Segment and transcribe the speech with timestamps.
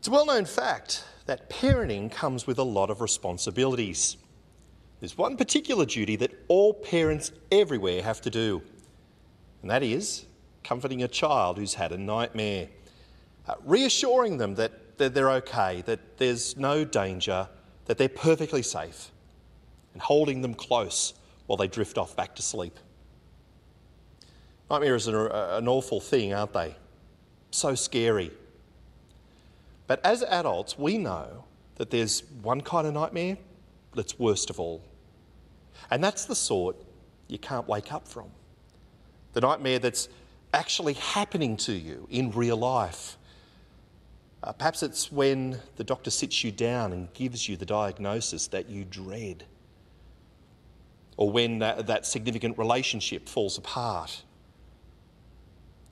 [0.00, 4.16] It's a well known fact that parenting comes with a lot of responsibilities.
[4.98, 8.62] There's one particular duty that all parents everywhere have to do,
[9.60, 10.24] and that is
[10.64, 12.68] comforting a child who's had a nightmare,
[13.46, 17.46] uh, reassuring them that, that they're okay, that there's no danger,
[17.84, 19.10] that they're perfectly safe,
[19.92, 21.12] and holding them close
[21.44, 22.78] while they drift off back to sleep.
[24.70, 25.26] Nightmares are
[25.58, 26.74] an awful thing, aren't they?
[27.50, 28.30] So scary.
[29.90, 33.36] But as adults, we know that there's one kind of nightmare
[33.92, 34.84] that's worst of all.
[35.90, 36.76] And that's the sort
[37.26, 38.30] you can't wake up from.
[39.32, 40.08] The nightmare that's
[40.54, 43.16] actually happening to you in real life.
[44.44, 48.70] Uh, perhaps it's when the doctor sits you down and gives you the diagnosis that
[48.70, 49.42] you dread.
[51.16, 54.22] Or when that, that significant relationship falls apart.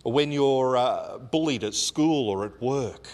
[0.05, 3.09] Or when you're uh, bullied at school or at work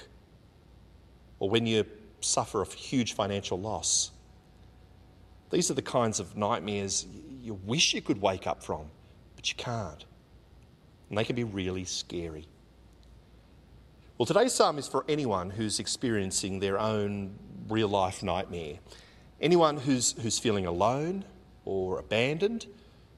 [1.39, 1.85] or when you
[2.21, 4.11] suffer a huge financial loss.
[5.51, 7.07] These are the kinds of nightmares
[7.43, 8.87] you wish you could wake up from,
[9.37, 10.05] but you can't.
[11.09, 12.49] And they can be really scary.
[14.17, 17.35] Well, today's psalm is for anyone who's experiencing their own
[17.69, 18.79] real life nightmare.
[19.41, 21.25] Anyone who's, who's feeling alone
[21.65, 22.67] or abandoned,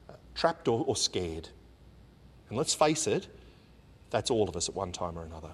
[0.09, 1.49] uh, trapped or, or scared.
[2.49, 3.27] And let's face it,
[4.09, 5.51] that's all of us at one time or another.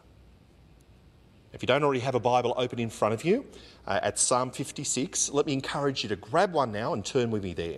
[1.54, 3.46] If you don't already have a Bible open in front of you
[3.86, 7.44] uh, at Psalm 56, let me encourage you to grab one now and turn with
[7.44, 7.78] me there.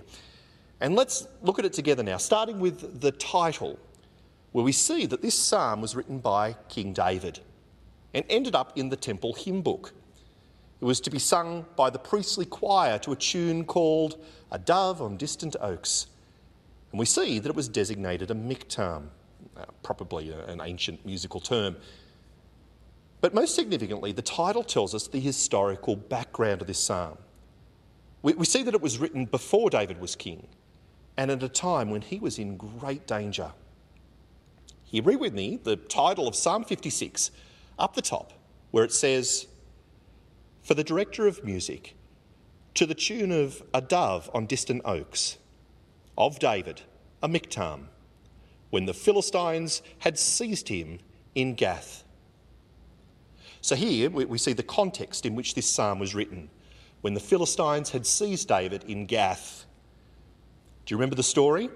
[0.79, 3.77] And let's look at it together now, starting with the title,
[4.53, 7.41] where we see that this psalm was written by King David
[8.13, 9.93] and ended up in the temple hymn book.
[10.79, 15.01] It was to be sung by the priestly choir to a tune called A Dove
[15.01, 16.07] on Distant Oaks.
[16.91, 19.07] And we see that it was designated a miktam,
[19.57, 21.75] uh, probably an ancient musical term.
[23.25, 27.17] But most significantly, the title tells us the historical background of this psalm.
[28.21, 30.45] We, we see that it was written before David was king
[31.17, 33.53] and at a time when he was in great danger.
[34.83, 37.31] Here, read with me the title of Psalm 56
[37.79, 38.31] up the top,
[38.69, 39.47] where it says,
[40.61, 41.95] For the director of music,
[42.75, 45.39] to the tune of A Dove on Distant Oaks,
[46.15, 46.83] of David,
[47.23, 47.85] a miktam,
[48.69, 50.99] when the Philistines had seized him
[51.33, 52.04] in Gath.
[53.65, 56.51] So here we, see the context in which this psalm was written
[57.01, 59.65] when the Philistines had seized David in Gath.
[60.85, 61.71] Do you remember the story?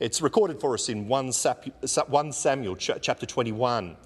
[0.00, 3.96] It's recorded for us in 1 Samuel chapter 21.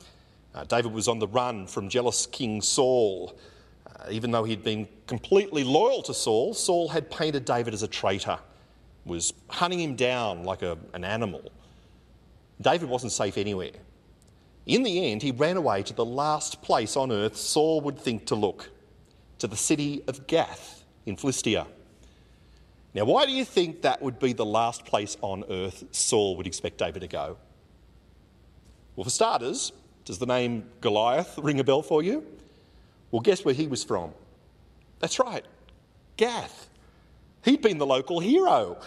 [0.54, 3.36] Uh, David was on the run from jealous King Saul.
[3.84, 7.88] Uh, even though he'd been completely loyal to Saul, Saul had painted David as a
[7.88, 8.38] traitor,
[9.04, 11.50] was hunting him down like a, an animal.
[12.60, 13.72] David wasn't safe anywhere.
[14.66, 18.26] In the end, he ran away to the last place on earth Saul would think
[18.26, 18.70] to look,
[19.38, 21.66] to the city of Gath in Philistia.
[22.94, 26.46] Now, why do you think that would be the last place on earth Saul would
[26.46, 27.38] expect David to go?
[28.94, 29.72] Well, for starters,
[30.04, 32.24] does the name Goliath ring a bell for you?
[33.10, 34.12] Well, guess where he was from?
[35.00, 35.44] That's right,
[36.16, 36.68] Gath.
[37.44, 38.78] He'd been the local hero.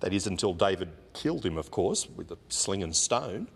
[0.00, 3.48] That is until David killed him, of course, with a sling and stone.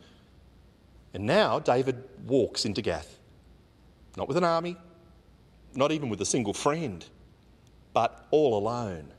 [1.16, 3.18] And now David walks into Gath,
[4.18, 4.76] not with an army,
[5.74, 7.02] not even with a single friend,
[7.94, 9.14] but all alone.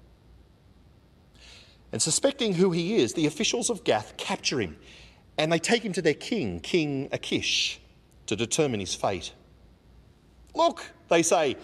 [1.92, 4.78] And suspecting who he is, the officials of Gath capture him
[5.40, 7.80] and they take him to their king, King Achish,
[8.28, 9.34] to determine his fate.
[10.54, 11.58] Look, they say,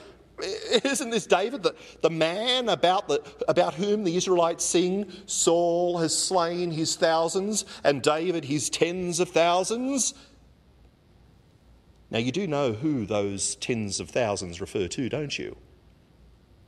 [0.83, 6.17] isn't this David, the, the man about, the, about whom the Israelites sing, Saul has
[6.17, 10.13] slain his thousands and David his tens of thousands?
[12.11, 15.57] Now, you do know who those tens of thousands refer to, don't you?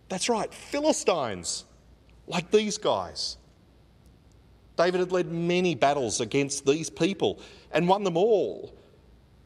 [0.10, 1.66] That's right, Philistines,
[2.28, 3.38] like these guys.
[4.78, 7.40] David had led many battles against these people
[7.72, 8.76] and won them all.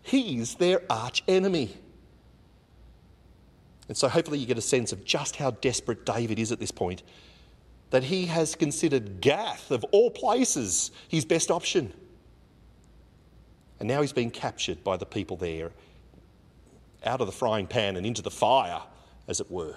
[0.01, 1.75] He's their arch enemy.
[3.89, 6.71] And so hopefully you get a sense of just how desperate David is at this
[6.71, 7.01] point.
[7.89, 11.91] That he has considered Gath, of all places, his best option.
[13.79, 15.71] And now he's been captured by the people there,
[17.03, 18.81] out of the frying pan and into the fire,
[19.27, 19.75] as it were.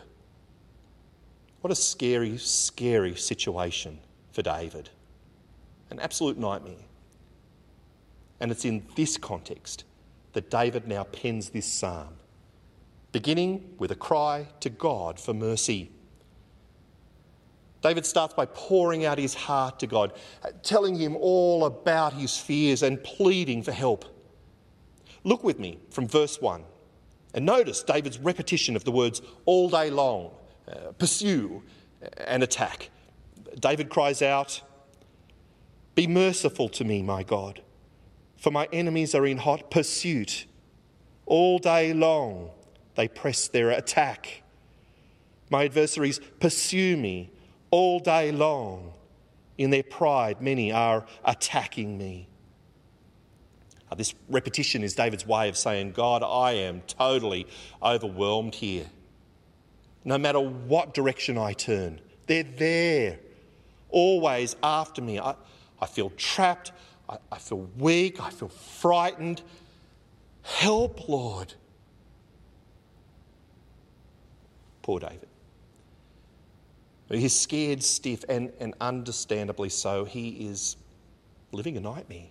[1.62, 3.99] What a scary, scary situation
[4.32, 4.91] for David.
[5.88, 6.75] An absolute nightmare.
[8.41, 9.85] And it's in this context
[10.35, 12.17] that David now pens this psalm
[13.12, 15.91] beginning with a cry to God for mercy.
[17.82, 20.12] David starts by pouring out his heart to God,
[20.62, 24.05] telling him all about his fears and pleading for help.
[25.25, 26.64] Look with me from verse 1.
[27.35, 30.31] And notice David's repetition of the words all day long
[30.69, 31.62] uh, pursue
[32.19, 32.91] and attack.
[33.59, 34.61] David cries out,
[35.94, 37.62] Be merciful to me, my God,
[38.37, 40.47] for my enemies are in hot pursuit.
[41.26, 42.50] All day long
[42.94, 44.42] they press their attack.
[45.50, 47.30] My adversaries pursue me
[47.70, 48.92] all day long.
[49.58, 52.28] In their pride, many are attacking me.
[53.90, 57.46] Uh, this repetition is David's way of saying, God, I am totally
[57.82, 58.86] overwhelmed here.
[60.04, 63.18] No matter what direction I turn, they're there,
[63.90, 65.20] always after me.
[65.20, 65.34] I,
[65.80, 66.72] I feel trapped.
[67.08, 68.20] I, I feel weak.
[68.20, 69.42] I feel frightened.
[70.42, 71.54] Help, Lord.
[74.82, 75.29] Poor David.
[77.08, 80.05] He's scared stiff, and, and understandably so.
[80.05, 80.76] He is
[81.52, 82.29] living a nightmare.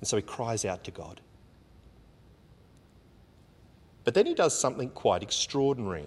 [0.00, 1.20] And so he cries out to God.
[4.04, 6.06] But then he does something quite extraordinary.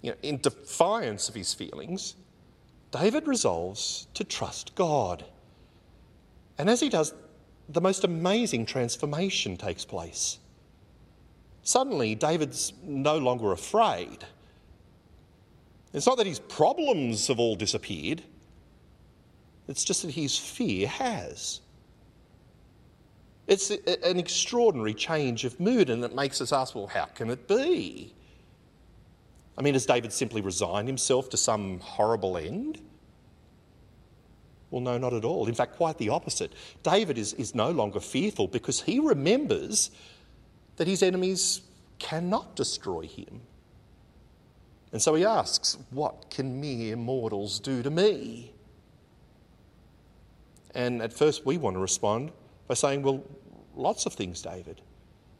[0.00, 2.14] You know, in defiance of his feelings,
[2.90, 5.24] David resolves to trust God.
[6.56, 7.12] And as he does,
[7.68, 10.38] the most amazing transformation takes place.
[11.64, 14.18] Suddenly, David's no longer afraid.
[15.94, 18.22] It's not that his problems have all disappeared,
[19.66, 21.60] it's just that his fear has.
[23.46, 27.46] It's an extraordinary change of mood, and it makes us ask, well, how can it
[27.46, 28.14] be?
[29.56, 32.80] I mean, has David simply resigned himself to some horrible end?
[34.70, 35.46] Well, no, not at all.
[35.46, 36.52] In fact, quite the opposite.
[36.82, 39.90] David is, is no longer fearful because he remembers
[40.76, 41.62] that his enemies
[41.98, 43.40] cannot destroy him.
[44.92, 48.52] And so he asks, What can mere mortals do to me?
[50.74, 52.32] And at first, we want to respond
[52.68, 53.24] by saying, Well,
[53.74, 54.80] lots of things, David.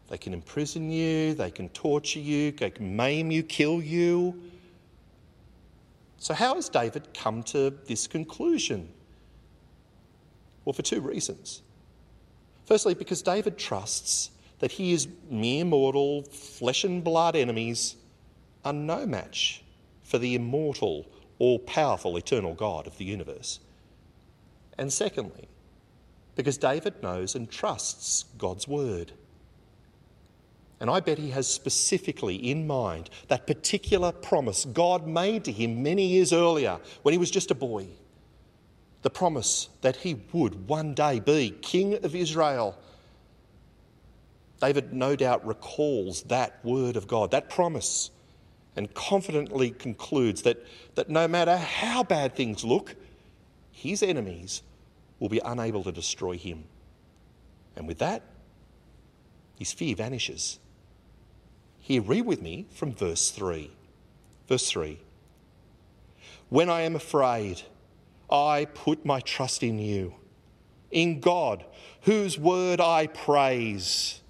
[0.09, 4.41] They can imprison you, they can torture you, they can maim you, kill you.
[6.19, 8.89] So, how has David come to this conclusion?
[10.65, 11.63] Well, for two reasons.
[12.67, 14.31] Firstly, because David trusts
[14.65, 17.97] that his mere mortal, flesh and blood enemies
[18.65, 19.63] are no match
[20.01, 21.05] for the immortal,
[21.39, 23.61] all powerful, eternal God of the universe.
[24.79, 25.51] And secondly,
[26.35, 29.13] because David knows and trusts God's word.
[30.81, 35.83] And I bet he has specifically in mind that particular promise God made to him
[35.83, 37.87] many years earlier when he was just a boy.
[39.03, 42.79] The promise that he would one day be king of Israel.
[44.61, 48.11] David no doubt recalls that word of God, that promise,
[48.77, 50.65] and confidently concludes that,
[50.95, 52.97] that no matter how bad things look,
[53.71, 54.63] his enemies
[55.19, 56.65] will be unable to destroy him.
[57.77, 58.23] And with that,
[59.59, 60.59] his fear vanishes.
[61.79, 63.71] Here, read with me from verse 3.
[64.49, 64.99] Verse 3
[66.49, 67.63] When I am afraid,
[68.31, 70.15] I put my trust in you,
[70.91, 71.65] in God,
[72.03, 74.21] whose word I praise.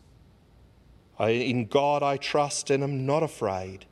[1.21, 3.87] In God I trust and am not afraid.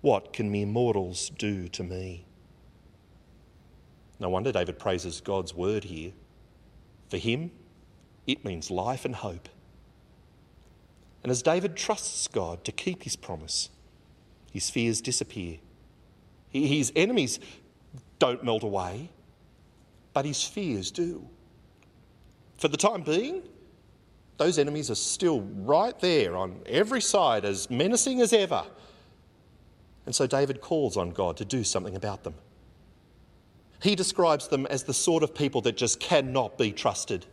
[0.00, 2.24] What can mere mortals do to me?
[4.20, 6.12] No wonder David praises God's word here.
[7.10, 7.50] For him,
[8.26, 9.48] it means life and hope.
[11.22, 13.70] And as David trusts God to keep his promise,
[14.52, 15.58] his fears disappear.
[16.50, 17.40] His enemies
[18.18, 19.10] don't melt away,
[20.12, 21.28] but his fears do.
[22.56, 23.42] For the time being,
[24.38, 28.64] those enemies are still right there on every side, as menacing as ever.
[30.04, 32.34] And so David calls on God to do something about them.
[33.82, 37.26] He describes them as the sort of people that just cannot be trusted,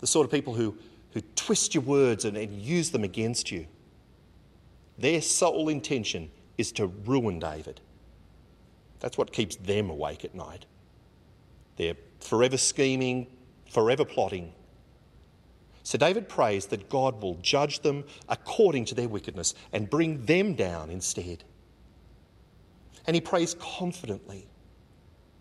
[0.00, 0.76] the sort of people who,
[1.12, 3.66] who twist your words and, and use them against you.
[4.98, 7.80] Their sole intention is to ruin David.
[9.00, 10.66] That's what keeps them awake at night.
[11.76, 13.26] They're forever scheming,
[13.68, 14.52] forever plotting.
[15.84, 20.54] So David prays that God will judge them according to their wickedness and bring them
[20.54, 21.44] down instead.
[23.06, 24.48] And he prays confidently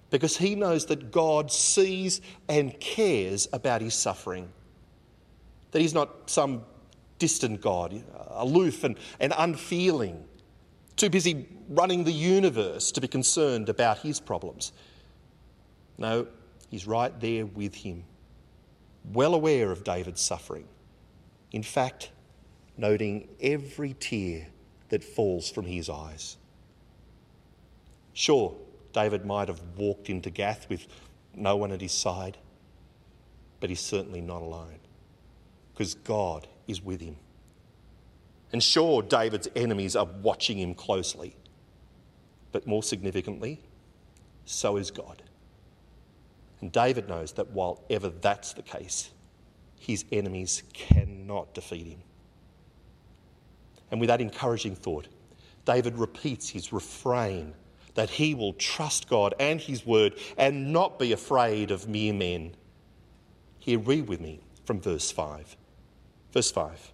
[0.09, 4.51] because he knows that God sees and cares about his suffering.
[5.71, 6.65] That he's not some
[7.19, 10.25] distant God, aloof and, and unfeeling,
[10.97, 14.73] too busy running the universe to be concerned about his problems.
[15.97, 16.27] No,
[16.69, 18.03] he's right there with him,
[19.11, 20.67] well aware of David's suffering.
[21.51, 22.11] In fact,
[22.77, 24.47] noting every tear
[24.89, 26.37] that falls from his eyes.
[28.13, 28.55] Sure,
[28.93, 30.87] David might have walked into Gath with
[31.35, 32.37] no one at his side,
[33.59, 34.79] but he's certainly not alone
[35.73, 37.17] because God is with him.
[38.51, 41.35] And sure, David's enemies are watching him closely.
[42.51, 43.59] But more significantly,
[44.45, 45.22] so is God.
[46.63, 49.11] And David knows that while ever that's the case,
[49.77, 51.99] his enemies cannot defeat him.
[53.91, 55.09] And with that encouraging thought,
[55.65, 57.53] David repeats his refrain
[57.95, 62.55] that he will trust God and his word and not be afraid of mere men.
[63.59, 65.57] Here, read with me from verse 5.
[66.31, 66.93] Verse 5.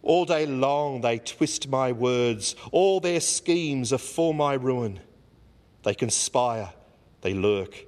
[0.00, 4.98] All day long they twist my words, all their schemes are for my ruin.
[5.82, 6.72] They conspire,
[7.22, 7.86] they lurk,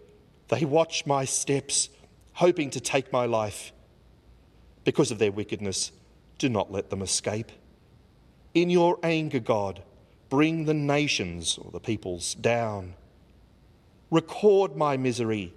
[0.49, 1.91] they watch my steps,
[2.35, 3.73] hoping to take my life.
[4.85, 5.93] Because of their wickedness,
[6.39, 7.51] do not let them escape.
[8.55, 9.83] In your anger, God,
[10.29, 12.95] bring the nations or the peoples down.
[14.11, 15.53] Record my misery,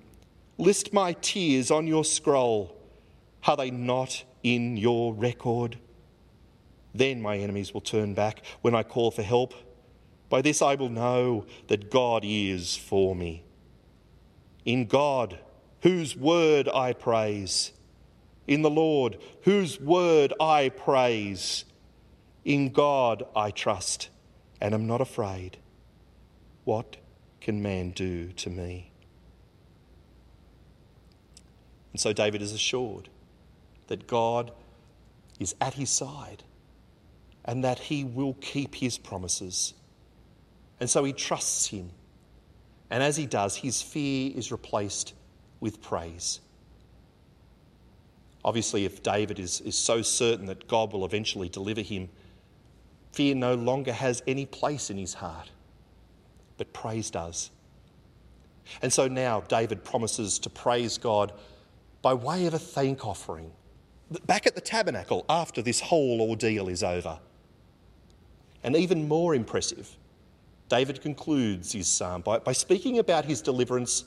[0.58, 2.76] list my tears on your scroll.
[3.46, 5.78] Are they not in your record?
[6.94, 9.54] Then my enemies will turn back when I call for help.
[10.30, 13.44] By this I will know that God is for me.
[14.68, 15.40] In God,
[15.82, 17.72] whose word I praise.
[18.48, 21.64] In the Lord, whose word I praise.
[22.44, 24.10] In God I trust
[24.60, 25.56] and am not afraid.
[26.66, 26.98] What
[27.40, 28.92] can man do to me?
[31.94, 33.08] And so David is assured
[33.88, 34.52] that God
[35.40, 36.44] is at his side
[37.46, 39.74] and that he will keep his promises.
[40.82, 41.92] And so he trusts him.
[42.90, 45.14] And as he does, his fear is replaced
[45.60, 46.40] with praise.
[48.46, 52.08] Obviously, if David is, is so certain that God will eventually deliver him,
[53.12, 55.50] fear no longer has any place in his heart,
[56.58, 57.52] but praise does.
[58.82, 61.34] And so now David promises to praise God
[62.02, 63.52] by way of a thank offering
[64.26, 67.20] back at the tabernacle after this whole ordeal is over.
[68.64, 69.96] And even more impressive,
[70.70, 74.04] David concludes his psalm by, by speaking about his deliverance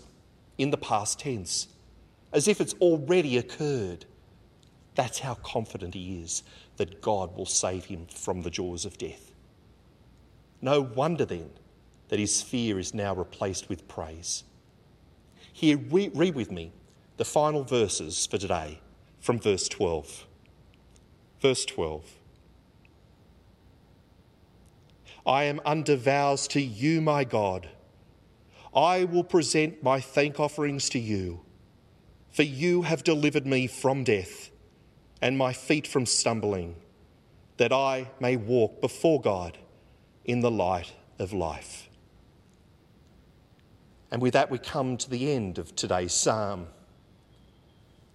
[0.58, 1.68] in the past tense,
[2.32, 4.04] as if it's already occurred.
[4.94, 6.42] That's how confident he is
[6.76, 9.32] that God will save him from the jaws of death.
[10.60, 11.50] No wonder then
[12.08, 14.44] that his fear is now replaced with praise.
[15.52, 16.72] Here, read with me
[17.16, 18.80] the final verses for today
[19.20, 20.26] from verse 12.
[21.40, 22.19] Verse 12.
[25.26, 27.68] I am under vows to you, my God.
[28.74, 31.40] I will present my thank offerings to you,
[32.30, 34.50] for you have delivered me from death
[35.20, 36.76] and my feet from stumbling,
[37.56, 39.58] that I may walk before God
[40.24, 41.88] in the light of life.
[44.10, 46.68] And with that, we come to the end of today's psalm.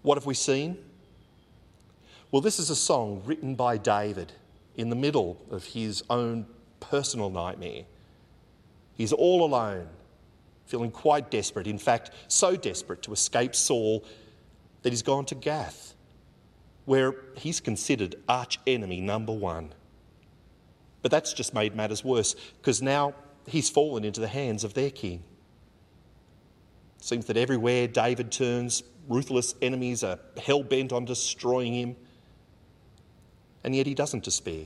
[0.01, 0.77] What have we seen?
[2.31, 4.33] Well, this is a song written by David
[4.75, 6.47] in the middle of his own
[6.79, 7.83] personal nightmare.
[8.93, 9.87] He's all alone,
[10.65, 11.67] feeling quite desperate.
[11.67, 14.03] In fact, so desperate to escape Saul
[14.81, 15.93] that he's gone to Gath,
[16.85, 19.73] where he's considered arch enemy number one.
[21.01, 23.13] But that's just made matters worse because now
[23.47, 25.23] he's fallen into the hands of their king.
[26.99, 31.95] It seems that everywhere David turns, ruthless enemies are hell bent on destroying him.
[33.63, 34.65] And yet he doesn't despair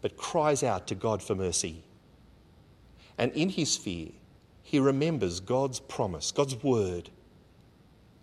[0.00, 1.82] but cries out to God for mercy.
[3.18, 4.08] And in his fear,
[4.62, 7.10] he remembers God's promise, God's word,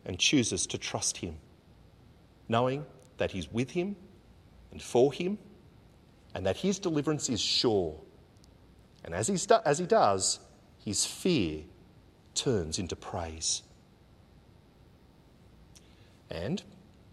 [0.05, 1.35] and chooses to trust him,
[2.49, 2.85] knowing
[3.17, 3.95] that he's with him
[4.71, 5.37] and for him,
[6.35, 7.95] and that his deliverance is sure.
[9.05, 10.39] And as, he's, as he does,
[10.83, 11.61] his fear
[12.35, 13.63] turns into praise.
[16.29, 16.61] And,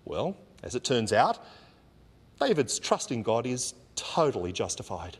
[0.04, 1.44] well, as it turns out,
[2.40, 5.18] David's trust in God is totally justified.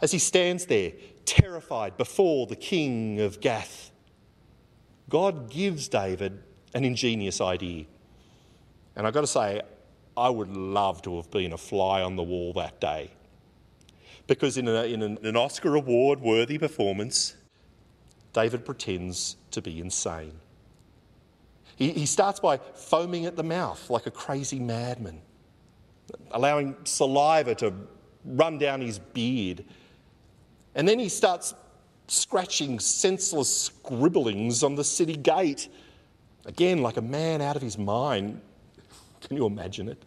[0.00, 0.92] As he stands there,
[1.26, 3.90] terrified before the king of Gath,
[5.08, 7.84] God gives David an ingenious idea.
[8.96, 9.60] And I've got to say,
[10.16, 13.10] I would love to have been a fly on the wall that day.
[14.26, 17.34] Because in, a, in an, Oscar award worthy performance,
[18.32, 20.34] David pretends to be insane.
[21.76, 25.22] He starts by foaming at the mouth like a crazy madman
[26.30, 27.72] allowing saliva to
[28.24, 29.64] run down his beard.
[30.74, 31.54] And then he starts
[32.06, 35.68] scratching senseless scribblings on the city gate.
[36.44, 38.40] Again, like a man out of his mind.
[39.20, 40.02] Can you imagine it?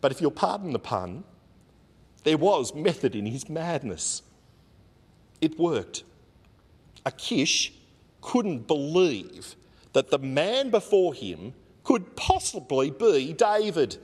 [0.00, 1.24] But if you'll pardon the pun,
[2.24, 4.22] there was method in his madness.
[5.40, 6.04] It worked.
[7.06, 7.72] Achish
[8.20, 9.56] couldn't believe
[9.92, 13.96] that the man before him could possibly be David,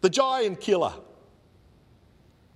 [0.00, 0.92] the giant killer.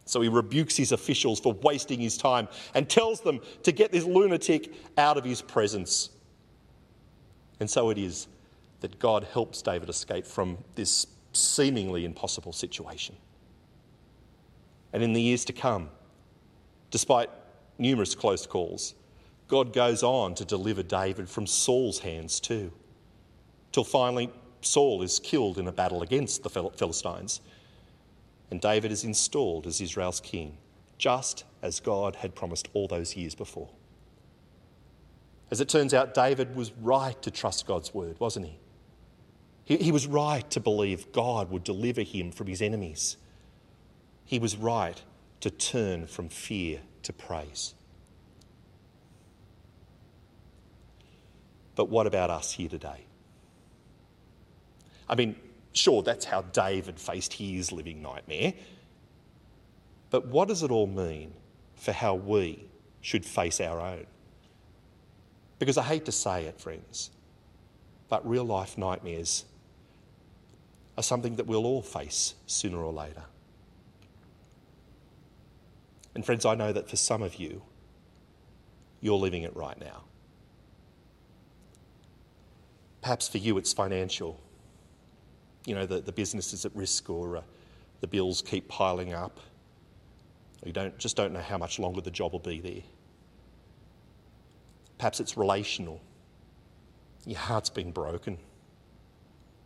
[0.05, 4.05] So he rebukes his officials for wasting his time and tells them to get this
[4.05, 6.11] lunatic out of his presence.
[7.61, 8.27] And so it is
[8.81, 13.17] that God helps David escape from this seemingly impossible situation.
[14.93, 15.89] And in the years to come,
[16.91, 17.31] despite
[17.79, 18.95] numerous close calls,
[19.49, 22.73] God goes on to deliver David from Saul's hands too,
[23.71, 24.31] till finally
[24.63, 27.41] Saul is killed in a battle against the Philistines,
[28.51, 30.57] and David is installed as Israel's king,
[30.99, 33.71] just as God had promised all those years before.
[35.51, 38.59] As it turns out, David was right to trust God's word, wasn't he?
[39.65, 43.17] He, he was right to believe God would deliver him from his enemies.
[44.25, 45.01] He was right
[45.41, 47.75] to turn from fear to praise.
[51.75, 53.07] But what about us here today?
[55.13, 55.37] I mean,
[55.75, 58.55] sure, that's how David faced his living nightmare.
[60.09, 61.35] But what does it all mean
[61.75, 62.65] for how we
[63.03, 64.07] should face our own?
[65.59, 67.11] Because I hate to say it, friends,
[68.09, 69.45] but real life nightmares
[70.97, 73.25] are something that we'll all face sooner or later.
[76.15, 77.61] And, friends, I know that for some of you,
[79.03, 80.05] you're living it right now.
[83.03, 84.41] Perhaps for you, it's financial.
[85.65, 87.43] You know, the, the business is at risk or uh,
[88.01, 89.39] the bills keep piling up.
[90.65, 92.83] You don't, just don't know how much longer the job will be there.
[94.99, 96.01] Perhaps it's relational.
[97.27, 98.39] Your heart's been broken.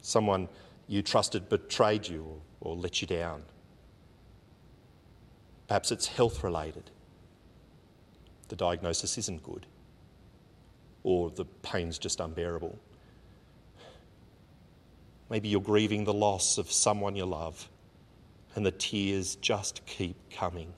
[0.00, 0.48] Someone
[0.88, 2.24] you trusted betrayed you
[2.60, 3.42] or, or let you down.
[5.68, 6.90] Perhaps it's health related.
[8.48, 9.66] The diagnosis isn't good,
[11.02, 12.78] or the pain's just unbearable.
[15.28, 17.68] Maybe you're grieving the loss of someone you love,
[18.54, 20.72] and the tears just keep coming.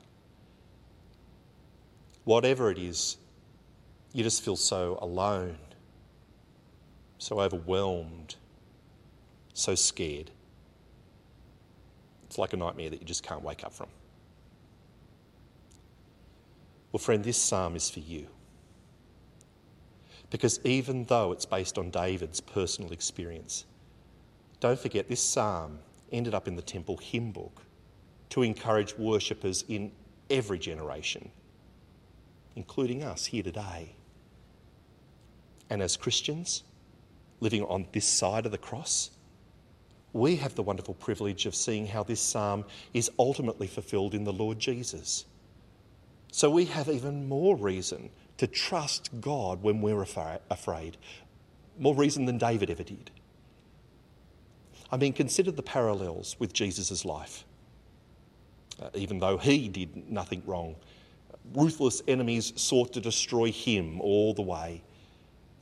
[2.25, 3.17] Whatever it is,
[4.13, 5.59] you just feel so alone,
[7.19, 8.37] so overwhelmed,
[9.53, 10.31] so scared.
[12.27, 13.89] It's like a nightmare that you just can't wake up from.
[16.93, 18.27] Well, friend, this psalm is for you.
[20.31, 23.65] Because even though it's based on David's personal experience,
[24.61, 25.79] don't forget this psalm
[26.11, 27.63] ended up in the temple hymn book
[28.31, 29.93] to encourage worshippers in
[30.31, 31.31] every generation,
[32.57, 33.95] including us here today.
[35.71, 36.65] And as Christians
[37.41, 39.11] living on this side of the cross,
[40.13, 44.33] we have the wonderful privilege of seeing how this psalm is ultimately fulfilled in the
[44.33, 45.27] Lord Jesus.
[46.33, 50.97] So we have even more reason to trust God when we're afraid,
[51.79, 53.11] more reason than David ever did.
[54.91, 57.45] I mean, consider the parallels with Jesus' life.
[58.81, 60.77] Uh, even though he did nothing wrong,
[61.55, 64.83] ruthless enemies sought to destroy him all the way.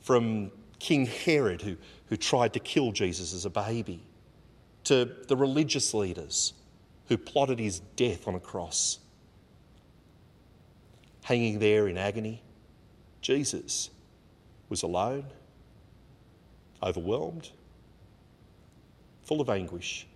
[0.01, 4.01] From King Herod, who, who tried to kill Jesus as a baby,
[4.85, 6.53] to the religious leaders
[7.07, 8.99] who plotted his death on a cross
[11.27, 12.41] hanging there in agony.
[13.21, 13.89] Jesus
[14.69, 15.25] was alone,
[16.81, 17.49] overwhelmed,
[19.27, 20.07] full of anguish.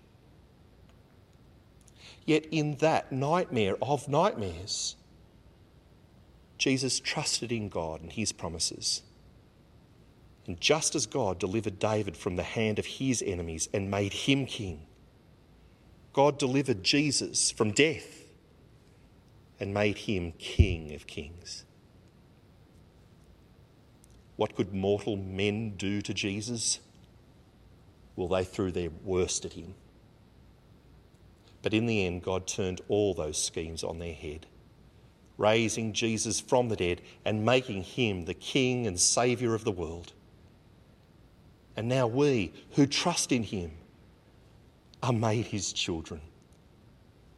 [2.26, 4.96] Yet, in that nightmare of nightmares,
[6.58, 9.02] Jesus trusted in God and his promises.
[10.48, 14.46] And just as God delivered David from the hand of his enemies and made him
[14.46, 14.86] king,
[16.14, 18.26] God delivered Jesus from death
[19.60, 21.66] and made him King of Kings.
[24.36, 26.80] What could mortal men do to Jesus?
[28.22, 29.74] Well, they threw their worst at him.
[31.64, 34.46] But in the end, God turned all those schemes on their head,
[35.40, 40.14] raising Jesus from the dead and making him the King and Saviour of the world.
[41.76, 43.72] And now we, who trust in him,
[45.02, 46.22] are made his children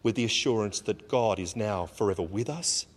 [0.04, 2.88] with the assurance that God is now forever with us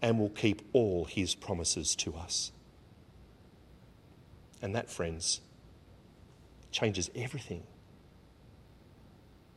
[0.00, 2.52] and will keep all his promises to us.
[4.62, 5.40] And that, friends,
[6.72, 7.62] changes everything,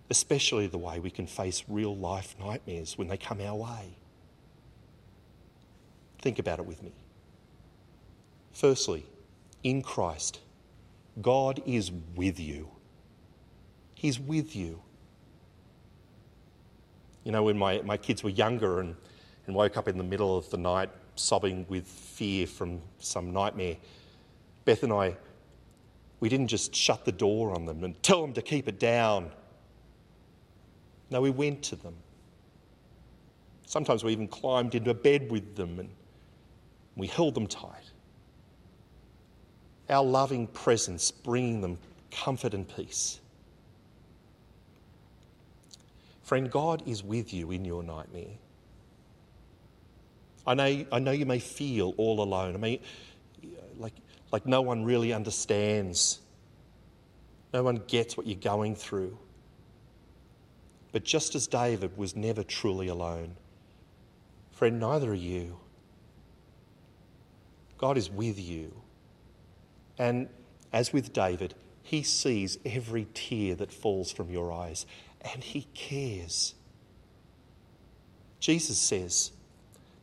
[0.10, 3.98] especially the way we can face real life nightmares when they come our way.
[6.20, 6.92] Think about it with me.
[8.52, 9.06] Firstly,
[9.64, 10.40] in Christ,
[11.22, 12.70] God is with you.
[13.96, 14.82] He's with you.
[17.24, 18.96] You know, when my, my kids were younger and,
[19.48, 23.78] and woke up in the middle of the night sobbing with fear from some nightmare,
[24.66, 25.16] Beth and I
[26.20, 29.32] We didn't just shut the door on them and tell them to keep it down.
[31.10, 31.96] No, we went to them.
[33.66, 35.90] Sometimes we even climbed into a bed with them and
[36.96, 37.92] we held them tight.
[39.90, 41.78] Our loving presence bringing them
[42.12, 43.20] comfort and peace.
[46.24, 48.34] Friend, God is with you in your nightmare.
[50.48, 52.56] I know, I know you may feel all alone.
[52.56, 52.80] I mean,
[54.36, 56.20] like, no one really understands.
[57.54, 59.18] No one gets what you're going through.
[60.92, 63.38] But just as David was never truly alone,
[64.52, 65.56] friend, neither are you.
[67.78, 68.74] God is with you.
[69.98, 70.28] And
[70.74, 74.86] as with David, he sees every tear that falls from your eyes
[75.34, 76.56] and he cares.
[78.42, 79.32] Jesus says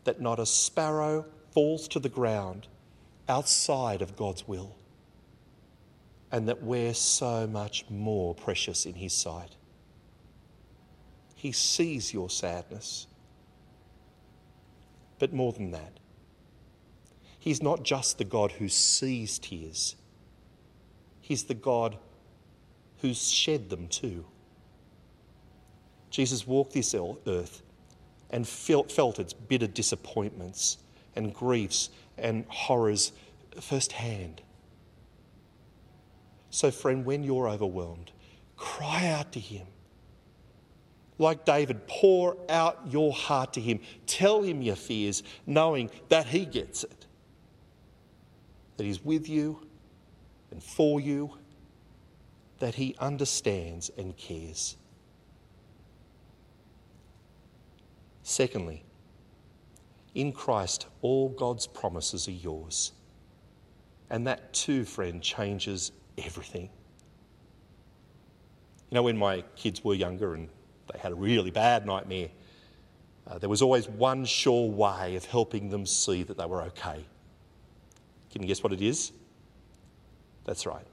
[0.04, 2.66] that not a sparrow falls to the ground
[3.32, 4.76] outside of God's will,
[6.30, 9.56] and that we're so much more precious in his sight.
[11.34, 13.06] He sees your sadness.
[15.18, 15.98] But more than that,
[17.38, 19.96] He's not just the God who sees tears,
[21.20, 21.96] He's the God
[23.00, 24.24] who's shed them too.
[26.10, 27.62] Jesus walked this earth
[28.30, 30.78] and felt, felt its bitter disappointments
[31.16, 33.12] and griefs and horrors
[33.60, 34.42] firsthand.
[36.50, 38.12] So, friend, when you're overwhelmed,
[38.56, 39.66] cry out to Him.
[41.18, 43.80] Like David, pour out your heart to Him.
[44.06, 47.06] Tell Him your fears, knowing that He gets it
[48.76, 49.64] that He's with you
[50.50, 51.38] and for you,
[52.58, 54.76] that He understands and cares.
[58.24, 58.84] Secondly,
[60.14, 62.90] in Christ, all God's promises are yours.
[64.12, 66.68] And that too, friend, changes everything.
[68.90, 70.51] You know, when my kids were younger and
[70.92, 72.29] they had a really bad nightmare,
[73.27, 77.03] uh, there was always one sure way of helping them see that they were okay.
[78.31, 79.12] Can you guess what it is?
[80.44, 80.87] That's right.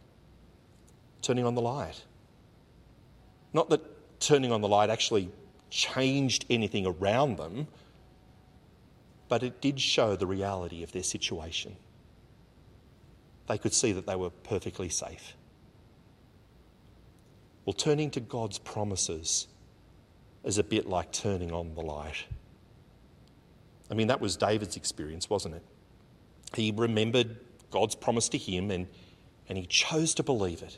[1.22, 2.02] Turning on the light.
[3.52, 3.82] Not that
[4.22, 5.30] turning on the light actually
[5.70, 7.68] changed anything around them,
[9.28, 11.76] but it did show the reality of their situation.
[13.50, 15.34] They could see that they were perfectly safe.
[17.66, 19.48] Well, turning to God's promises
[20.44, 22.26] is a bit like turning on the light.
[23.90, 25.64] I mean, that was David's experience, wasn't it?
[26.54, 27.38] He remembered
[27.72, 28.88] God's promise to him and,
[29.50, 30.78] and he chose to believe it.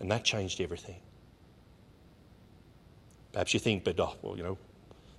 [0.00, 1.00] And that changed everything.
[3.32, 4.56] Perhaps you think, but oh, well, you know,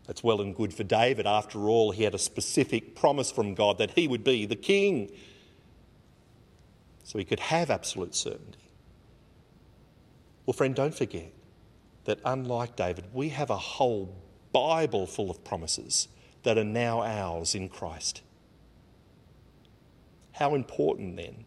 [0.08, 1.28] that's well and good for David.
[1.28, 5.12] After all, he had a specific promise from God that he would be the king.
[7.10, 8.60] So he could have absolute certainty.
[10.45, 11.32] Well, friend, don't forget
[12.06, 14.13] that unlike David, we have a whole
[14.52, 16.08] Bible full of promises
[16.43, 18.22] that are now ours in Christ.
[20.34, 21.45] How important then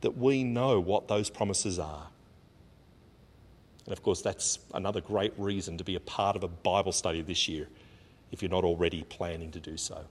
[0.00, 2.08] that we know what those promises are.
[3.84, 7.22] And of course, that's another great reason to be a part of a Bible study
[7.22, 7.68] this year
[8.32, 10.04] if you're not already planning to do so.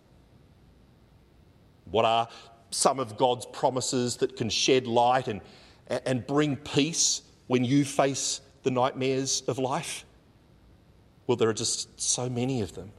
[1.91, 2.29] What are
[2.71, 5.41] some of God's promises that can shed light and,
[5.87, 10.05] and bring peace when you face the nightmares of life?
[11.27, 12.91] Well, there are just so many of them.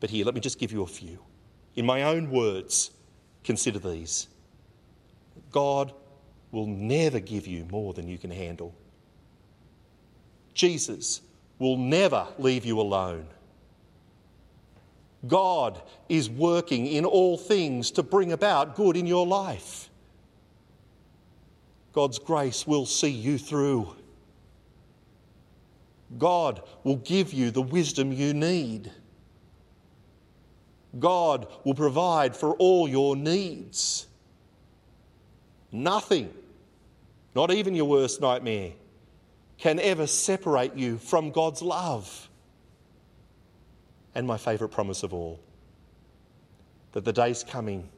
[0.00, 1.18] But here, let me just give you a few.
[1.76, 2.90] In my own words,
[3.44, 4.28] Consider these
[5.50, 5.92] God
[6.50, 8.74] will never give you more than you can handle.
[10.54, 11.22] Jesus
[11.58, 13.26] will never leave you alone.
[15.26, 19.88] God is working in all things to bring about good in your life.
[21.92, 23.94] God's grace will see you through.
[26.18, 28.90] God will give you the wisdom you need.
[30.98, 34.06] God will provide for all your needs.
[35.70, 36.32] Nothing,
[37.34, 38.72] not even your worst nightmare,
[39.56, 42.28] can ever separate you from God's love.
[44.14, 45.40] And my favourite promise of all
[46.92, 47.88] that the day's coming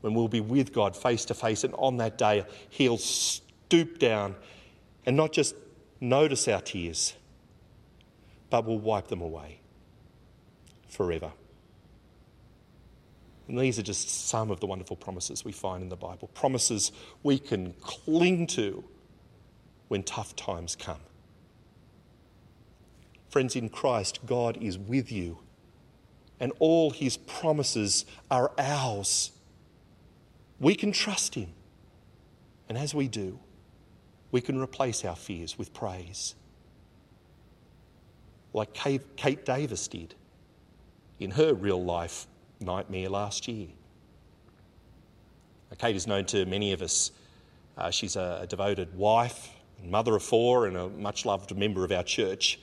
[0.00, 4.36] when we'll be with God face to face, and on that day, He'll stoop down
[5.04, 5.54] and not just
[6.00, 7.14] notice our tears,
[8.50, 9.60] but will wipe them away
[10.88, 11.32] forever.
[13.48, 16.28] And these are just some of the wonderful promises we find in the Bible.
[16.34, 16.90] Promises
[17.22, 18.84] we can cling to
[19.88, 21.00] when tough times come.
[23.28, 25.38] Friends, in Christ, God is with you,
[26.38, 29.32] and all his promises are ours.
[30.60, 31.52] We can trust him.
[32.68, 33.38] And as we do,
[34.32, 36.34] we can replace our fears with praise.
[38.52, 40.14] Like Kate Davis did
[41.18, 42.26] in her real life
[42.60, 43.68] nightmare last year.
[45.78, 47.10] Kate is known to many of us.
[47.76, 49.50] Uh, she's a, devoted wife,
[49.84, 52.58] mother of four, and a much loved member of our church.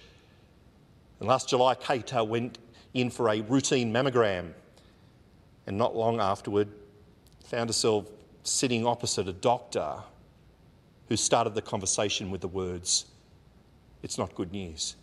[1.23, 2.57] And last July, Kate uh, went
[2.93, 4.51] in for a routine mammogram,
[5.65, 6.67] and not long afterward,
[7.45, 8.09] found herself
[8.43, 9.99] sitting opposite a doctor
[11.07, 13.05] who started the conversation with the words,
[14.01, 14.97] It's not good news.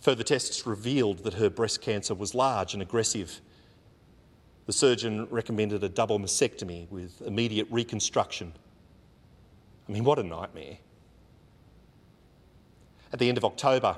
[0.00, 3.40] Further tests revealed that her breast cancer was large and aggressive.
[4.66, 8.54] The surgeon recommended a double mastectomy with immediate reconstruction.
[9.88, 10.78] I mean, what a nightmare.
[13.12, 13.96] At the end of October,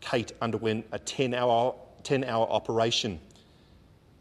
[0.00, 3.20] Kate underwent a 10 hour, 10 hour operation.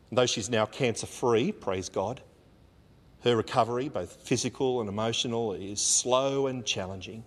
[0.09, 2.21] And though she's now cancer free, praise God,
[3.23, 7.23] her recovery, both physical and emotional, is slow and challenging.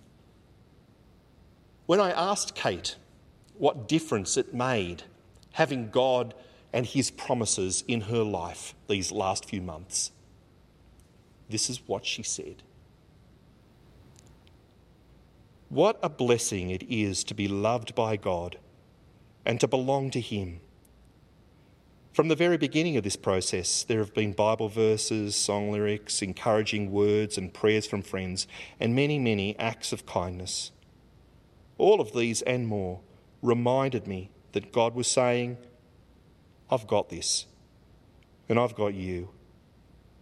[1.85, 2.95] When I asked Kate
[3.57, 5.03] what difference it made
[5.53, 6.33] having God
[6.73, 10.11] and His promises in her life these last few months,
[11.49, 12.63] this is what she said.
[15.71, 18.59] What a blessing it is to be loved by God
[19.45, 20.59] and to belong to Him
[22.13, 26.91] from the very beginning of this process, there have been Bible verses, song lyrics, encouraging
[26.91, 28.47] words, and prayers from friends,
[28.81, 30.71] and many, many acts of kindness.
[31.77, 32.99] All of these and more
[33.41, 35.57] reminded me that God was saying,
[36.69, 37.45] I've got this,
[38.49, 39.29] and I've got you.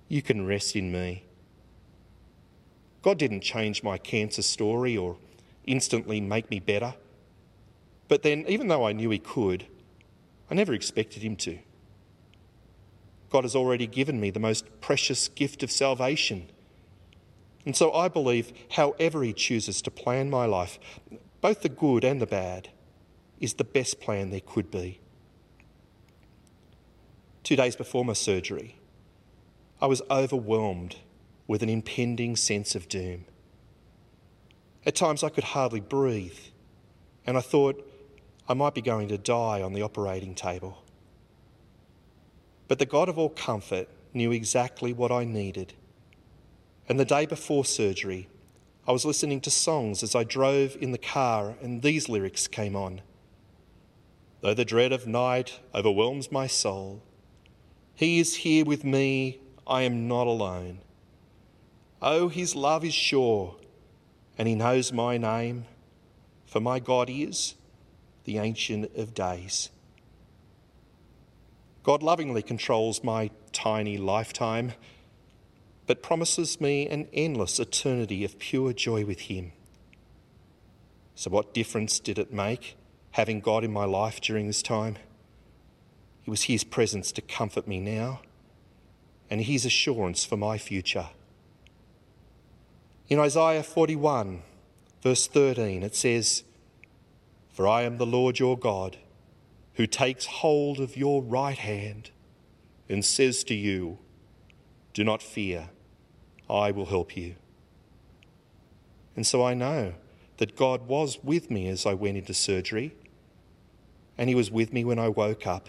[0.07, 1.25] You can rest in me.
[3.01, 5.17] God didn't change my cancer story or
[5.69, 6.95] instantly make me better.
[8.07, 9.67] But then, even though I knew He could,
[10.49, 11.59] I never expected Him to.
[13.29, 16.49] God has already given me the most precious gift of salvation.
[17.65, 20.79] And so I believe, however He chooses to plan my life,
[21.39, 22.69] both the good and the bad,
[23.39, 24.99] is the best plan there could be.
[27.43, 28.75] Two days before my surgery,
[29.81, 30.97] I was overwhelmed
[31.47, 33.25] with an impending sense of doom.
[34.89, 36.39] At times I could hardly breathe,
[37.23, 37.87] and I thought
[38.47, 40.83] I might be going to die on the operating table.
[42.67, 45.73] But the God of all comfort knew exactly what I needed.
[46.87, 48.29] And the day before surgery,
[48.87, 52.75] I was listening to songs as I drove in the car, and these lyrics came
[52.75, 53.01] on.
[54.41, 57.03] Though the dread of night overwhelms my soul,
[57.93, 60.79] He is here with me, I am not alone.
[62.01, 63.55] Oh, His love is sure,
[64.39, 65.65] and He knows my name,
[66.45, 67.55] for my God is
[68.23, 69.69] the Ancient of Days.
[71.83, 74.71] God lovingly controls my tiny lifetime,
[75.87, 79.51] but promises me an endless eternity of pure joy with Him.
[81.15, 82.77] So, what difference did it make
[83.11, 84.97] having God in my life during this time?
[86.25, 88.21] It was His presence to comfort me now
[89.29, 91.09] and His assurance for my future.
[93.09, 94.43] In Isaiah 41,
[95.01, 96.43] verse 13, it says,
[97.51, 98.97] For I am the Lord your God
[99.73, 102.11] who takes hold of your right hand
[102.87, 103.97] and says to you,
[104.93, 105.69] Do not fear,
[106.47, 107.35] I will help you.
[109.15, 109.93] And so I know
[110.37, 112.93] that God was with me as I went into surgery,
[114.19, 115.67] and He was with me when I woke up.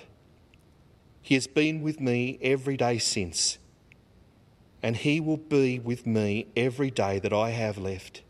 [1.22, 3.57] He has been with me every day since,
[4.83, 8.23] and He will be with me every day that I have left.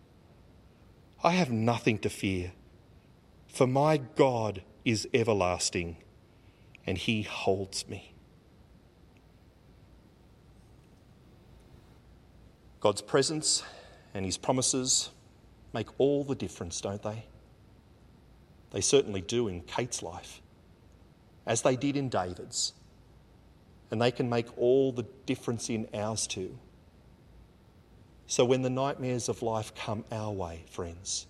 [1.23, 2.53] I have nothing to fear,
[3.47, 5.97] for my God is everlasting,
[6.87, 8.15] and He holds me.
[12.81, 13.63] God's presence
[14.15, 15.11] and His promises
[15.73, 17.27] make all the difference, don't they?
[18.71, 20.41] They certainly do in Kate's life,
[21.47, 22.73] as they did in David's.
[23.91, 26.59] And they can make all the difference in ours too.
[28.27, 31.27] So when the nightmares of life come our way, friends,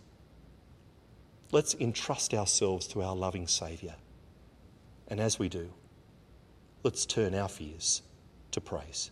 [1.53, 3.95] Let's entrust ourselves to our loving Saviour.
[5.09, 5.73] And as we do,
[6.85, 8.03] let's turn our fears
[8.53, 9.11] to praise.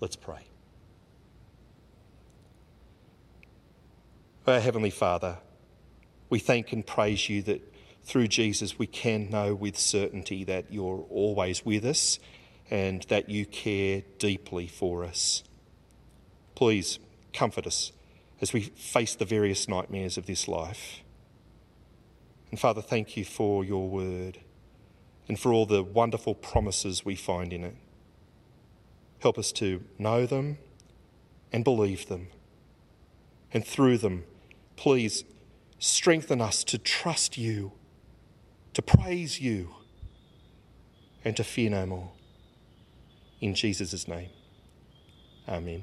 [0.00, 0.46] Let's pray.
[4.46, 5.38] Our Heavenly Father,
[6.30, 7.60] we thank and praise you that
[8.04, 12.18] through Jesus we can know with certainty that you're always with us
[12.70, 15.42] and that you care deeply for us.
[16.54, 16.98] Please
[17.32, 17.92] comfort us
[18.40, 21.00] as we face the various nightmares of this life.
[22.50, 24.38] And Father, thank you for your word
[25.28, 27.76] and for all the wonderful promises we find in it.
[29.20, 30.58] Help us to know them
[31.52, 32.28] and believe them.
[33.52, 34.24] And through them,
[34.76, 35.24] please
[35.78, 37.72] strengthen us to trust you,
[38.74, 39.74] to praise you,
[41.24, 42.10] and to fear no more.
[43.40, 44.30] In Jesus' name,
[45.48, 45.82] amen.